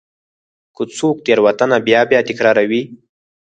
[0.75, 2.81] که څوک تېروتنه بیا بیا تکراروي.